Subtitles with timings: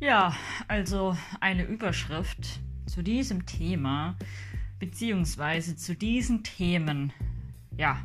[0.00, 0.32] Ja,
[0.68, 4.16] also eine Überschrift zu diesem Thema,
[4.78, 7.12] beziehungsweise zu diesen Themen.
[7.76, 8.00] Ja,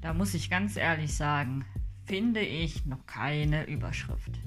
[0.00, 1.66] da muss ich ganz ehrlich sagen,
[2.06, 4.40] finde ich noch keine Überschrift.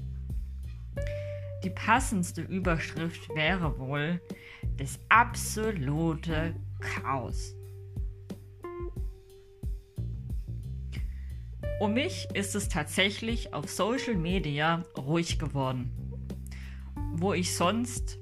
[1.62, 4.20] Die passendste Überschrift wäre wohl
[4.76, 7.54] das absolute Chaos.
[11.78, 16.03] Um mich ist es tatsächlich auf Social Media ruhig geworden
[17.16, 18.18] wo ich sonst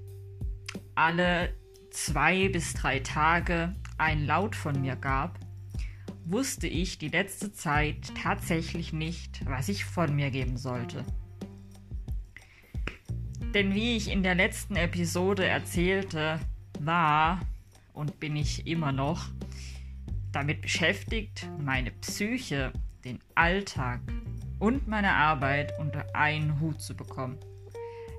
[0.95, 1.55] alle
[1.91, 5.38] zwei bis drei Tage ein Laut von mir gab,
[6.24, 11.05] wusste ich die letzte Zeit tatsächlich nicht, was ich von mir geben sollte.
[13.55, 16.38] Denn wie ich in der letzten Episode erzählte,
[16.79, 17.40] war
[17.93, 19.29] und bin ich immer noch
[20.32, 22.73] damit beschäftigt, meine Psyche,
[23.04, 24.01] den Alltag
[24.59, 27.38] und meine Arbeit unter einen Hut zu bekommen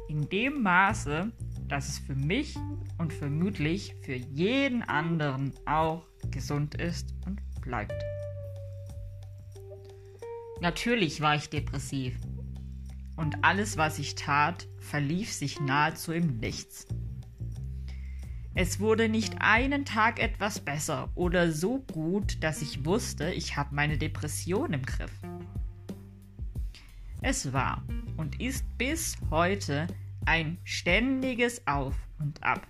[0.08, 1.32] in dem Maße,
[1.68, 2.56] dass es für mich
[2.98, 8.04] und vermutlich für jeden anderen auch gesund ist und bleibt.
[10.62, 12.18] Natürlich war ich depressiv
[13.16, 16.88] und alles, was ich tat, verlief sich nahezu im Nichts.
[18.56, 23.74] Es wurde nicht einen Tag etwas besser oder so gut, dass ich wusste, ich habe
[23.74, 25.12] meine Depression im Griff.
[27.22, 27.84] Es war
[28.18, 29.88] und ist bis heute
[30.26, 32.68] ein ständiges Auf und Ab.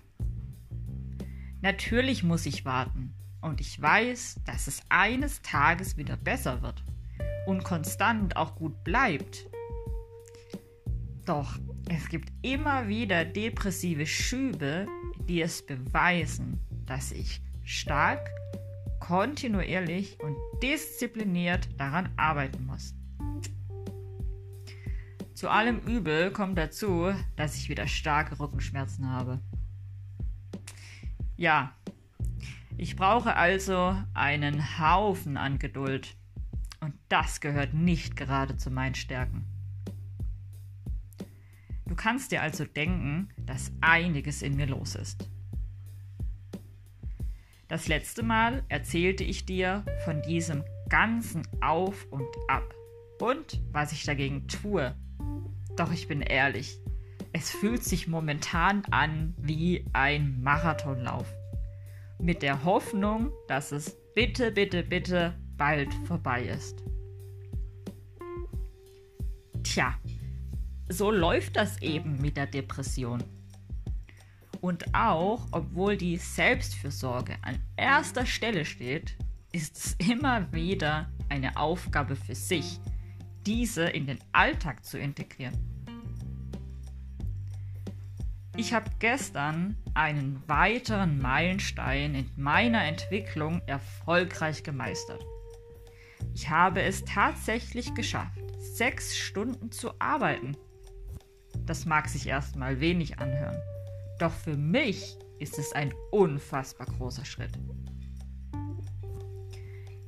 [1.62, 6.84] Natürlich muss ich warten und ich weiß, dass es eines Tages wieder besser wird
[7.46, 9.48] und konstant auch gut bleibt.
[11.24, 14.86] Doch es gibt immer wieder depressive Schübe,
[15.28, 18.28] die es beweisen, dass ich stark,
[19.00, 22.94] kontinuierlich und diszipliniert daran arbeiten muss.
[25.44, 29.42] Zu allem Übel kommt dazu, dass ich wieder starke Rückenschmerzen habe.
[31.36, 31.76] Ja,
[32.78, 36.16] ich brauche also einen Haufen an Geduld.
[36.80, 39.44] Und das gehört nicht gerade zu meinen Stärken.
[41.84, 45.28] Du kannst dir also denken, dass einiges in mir los ist.
[47.68, 52.64] Das letzte Mal erzählte ich dir von diesem ganzen Auf und Ab
[53.20, 54.94] und was ich dagegen tue,
[55.76, 56.78] doch ich bin ehrlich,
[57.32, 61.26] es fühlt sich momentan an wie ein Marathonlauf.
[62.20, 66.84] Mit der Hoffnung, dass es bitte, bitte, bitte bald vorbei ist.
[69.64, 69.94] Tja,
[70.88, 73.22] so läuft das eben mit der Depression.
[74.60, 79.16] Und auch, obwohl die Selbstfürsorge an erster Stelle steht,
[79.52, 82.78] ist es immer wieder eine Aufgabe für sich,
[83.46, 85.54] diese in den Alltag zu integrieren.
[88.56, 95.24] Ich habe gestern einen weiteren Meilenstein in meiner Entwicklung erfolgreich gemeistert.
[96.34, 100.56] Ich habe es tatsächlich geschafft, sechs Stunden zu arbeiten.
[101.66, 103.60] Das mag sich erstmal wenig anhören,
[104.18, 107.58] doch für mich ist es ein unfassbar großer Schritt.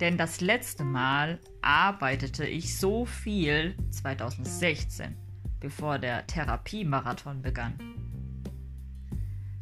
[0.01, 5.17] Denn das letzte Mal arbeitete ich so viel 2016,
[5.59, 7.79] bevor der Therapiemarathon begann.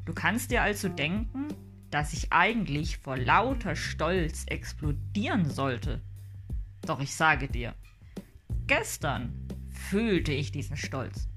[0.04, 1.48] Du kannst dir also denken,
[1.90, 6.02] dass ich eigentlich vor lauter Stolz explodieren sollte.
[6.82, 7.74] Doch ich sage dir,
[8.66, 11.28] gestern fühlte ich diesen Stolz.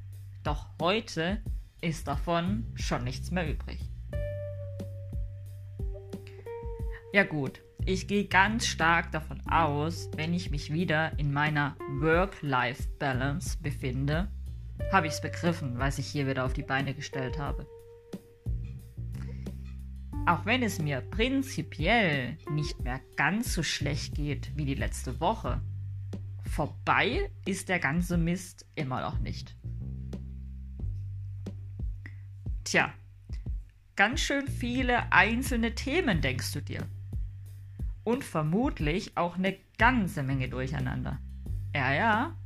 [0.43, 1.43] Doch heute
[1.81, 3.79] ist davon schon nichts mehr übrig.
[7.13, 13.59] Ja gut, ich gehe ganz stark davon aus, wenn ich mich wieder in meiner Work-Life-Balance
[13.61, 14.29] befinde,
[14.91, 17.65] habe ich es begriffen, was ich hier wieder auf die Beine gestellt habe.
[20.25, 25.61] Auch wenn es mir prinzipiell nicht mehr ganz so schlecht geht wie die letzte Woche,
[26.43, 29.55] vorbei ist der ganze Mist immer noch nicht.
[32.65, 32.93] Tja,
[33.95, 36.85] ganz schön viele einzelne Themen denkst du dir.
[38.07, 41.19] Und vermutlich auch eine ganze Menge durcheinander.
[41.75, 42.37] Ja, ja,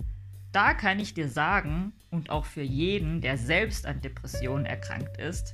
[0.52, 5.54] da kann ich dir sagen, und auch für jeden, der selbst an Depressionen erkrankt ist,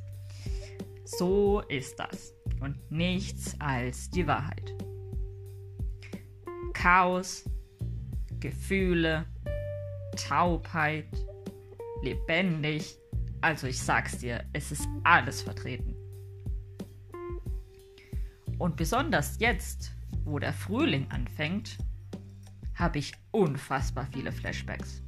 [1.04, 4.74] so ist das und nichts als die Wahrheit.
[6.72, 7.44] Chaos,
[8.40, 9.26] Gefühle,
[10.16, 11.10] Taubheit,
[12.02, 12.98] lebendig,
[13.42, 15.98] also ich sag's dir, es ist alles vertreten.
[18.58, 21.78] Und besonders jetzt, wo der Frühling anfängt,
[22.76, 25.02] habe ich unfassbar viele Flashbacks.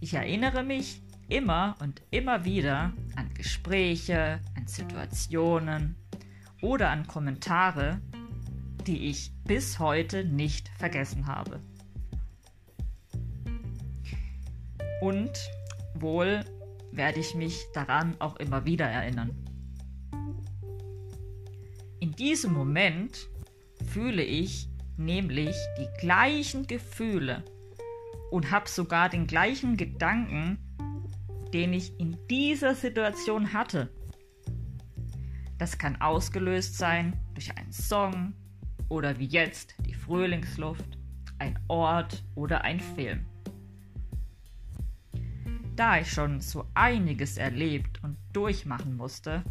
[0.00, 5.94] Ich erinnere mich immer und immer wieder an Gespräche, an Situationen
[6.62, 8.00] oder an Kommentare,
[8.86, 11.60] die ich bis heute nicht vergessen habe.
[15.00, 15.30] Und
[15.94, 16.44] wohl
[16.92, 19.30] werde ich mich daran auch immer wieder erinnern.
[22.00, 23.29] In diesem Moment
[23.92, 27.44] fühle ich nämlich die gleichen Gefühle
[28.30, 30.58] und habe sogar den gleichen Gedanken,
[31.52, 33.90] den ich in dieser Situation hatte.
[35.58, 38.34] Das kann ausgelöst sein durch einen Song
[38.88, 40.98] oder wie jetzt die Frühlingsluft,
[41.38, 43.26] ein Ort oder ein Film.
[45.74, 49.42] Da ich schon so einiges erlebt und durchmachen musste,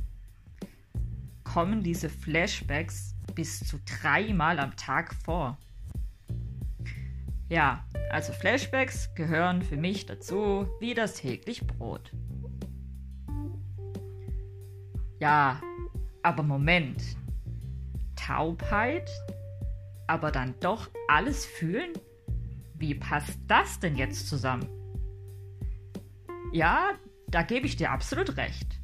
[1.43, 5.57] kommen diese Flashbacks bis zu dreimal am Tag vor.
[7.47, 12.11] Ja, also Flashbacks gehören für mich dazu wie das täglich Brot.
[15.21, 15.61] Ja,
[16.21, 17.01] aber Moment.
[18.17, 19.09] Taubheit,
[20.07, 21.93] aber dann doch alles fühlen?
[22.73, 24.67] Wie passt das denn jetzt zusammen?
[26.51, 26.89] Ja,
[27.29, 28.81] da gebe ich dir absolut recht.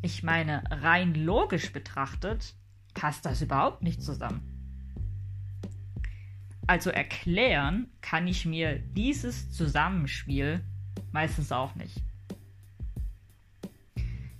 [0.00, 2.54] Ich meine, rein logisch betrachtet
[3.04, 4.40] passt das überhaupt nicht zusammen.
[6.66, 10.64] Also erklären kann ich mir dieses Zusammenspiel
[11.12, 12.02] meistens auch nicht.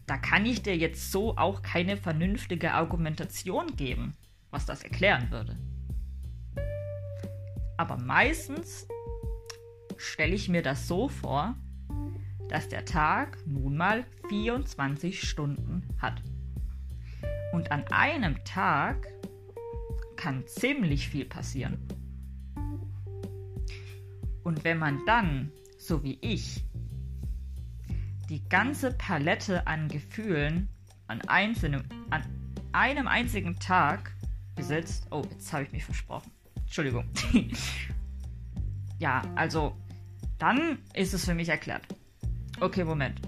[0.07, 4.15] Da kann ich dir jetzt so auch keine vernünftige Argumentation geben,
[4.51, 5.59] was das erklären würde.
[7.77, 8.89] Aber meistens
[9.99, 11.55] stelle ich mir das so vor,
[12.49, 16.23] dass der Tag nun mal 24 Stunden hat.
[17.55, 19.07] Und an einem Tag
[20.17, 21.79] kann ziemlich viel passieren.
[24.43, 26.65] Und wenn man dann, so wie ich,
[28.29, 30.69] die ganze Palette an Gefühlen
[31.07, 32.25] an, einzelnen, an
[32.73, 34.17] einem einzigen Tag
[34.57, 35.07] besitzt.
[35.13, 36.33] Oh, jetzt habe ich mich versprochen.
[36.57, 37.09] Entschuldigung.
[38.99, 39.77] ja, also,
[40.39, 41.87] dann ist es für mich erklärt.
[42.59, 43.21] Okay, Moment.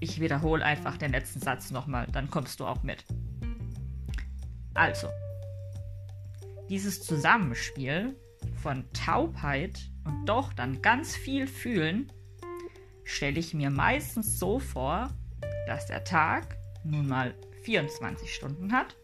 [0.00, 3.04] Ich wiederhole einfach den letzten Satz nochmal, dann kommst du auch mit.
[4.74, 5.08] Also,
[6.68, 8.14] dieses Zusammenspiel
[8.62, 12.12] von Taubheit und doch dann ganz viel fühlen,
[13.04, 15.08] stelle ich mir meistens so vor,
[15.66, 18.96] dass der Tag nun mal 24 Stunden hat.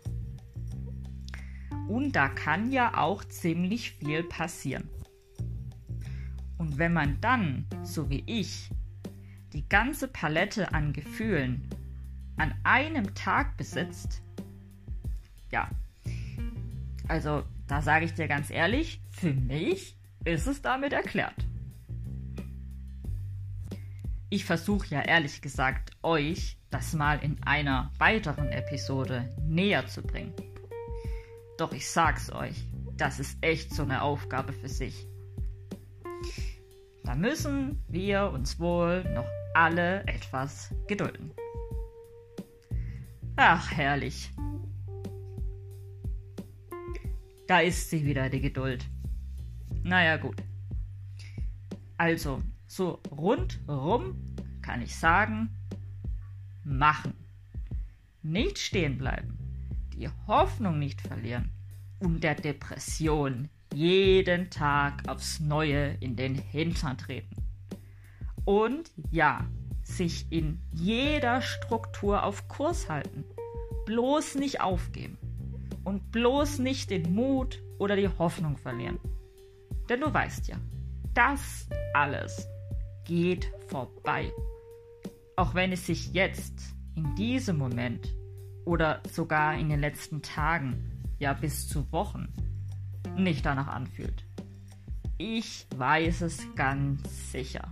[1.88, 4.88] Und da kann ja auch ziemlich viel passieren.
[6.58, 8.70] Und wenn man dann, so wie ich,
[9.52, 11.68] die ganze Palette an Gefühlen
[12.36, 14.22] an einem Tag besitzt,
[15.50, 15.68] ja,
[17.08, 21.46] also da sage ich dir ganz ehrlich, für mich ist es damit erklärt.
[24.30, 30.32] Ich versuche ja ehrlich gesagt, euch das mal in einer weiteren Episode näher zu bringen.
[31.58, 32.64] Doch ich sag's euch,
[32.96, 35.06] das ist echt so eine Aufgabe für sich.
[37.04, 41.32] Da müssen wir uns wohl noch alle etwas gedulden.
[43.36, 44.30] Ach, herrlich.
[47.46, 48.86] Da ist sie wieder, die Geduld.
[49.82, 50.42] Naja, gut.
[51.96, 54.16] Also, so rundrum
[54.62, 55.50] kann ich sagen,
[56.64, 57.14] machen.
[58.22, 59.36] Nicht stehen bleiben,
[59.94, 61.50] die Hoffnung nicht verlieren
[61.98, 67.51] und der Depression jeden Tag aufs Neue in den Hintern treten.
[68.44, 69.46] Und ja,
[69.82, 73.24] sich in jeder Struktur auf Kurs halten.
[73.86, 75.18] Bloß nicht aufgeben.
[75.84, 78.98] Und bloß nicht den Mut oder die Hoffnung verlieren.
[79.88, 80.56] Denn du weißt ja,
[81.14, 82.48] das alles
[83.04, 84.32] geht vorbei.
[85.36, 88.14] Auch wenn es sich jetzt, in diesem Moment
[88.64, 92.28] oder sogar in den letzten Tagen, ja bis zu Wochen,
[93.16, 94.24] nicht danach anfühlt.
[95.18, 97.68] Ich weiß es ganz sicher.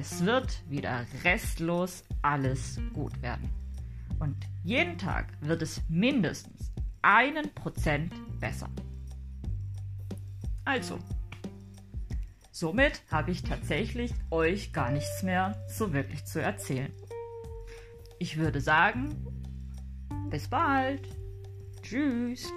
[0.00, 3.50] Es wird wieder restlos alles gut werden.
[4.20, 6.70] Und jeden Tag wird es mindestens
[7.02, 8.68] einen Prozent besser.
[10.64, 11.00] Also,
[12.52, 16.92] Somit habe ich tatsächlich euch gar nichts mehr so wirklich zu erzählen.
[18.18, 19.14] Ich würde sagen,
[20.28, 21.02] bis bald.
[21.82, 22.52] Tschüss.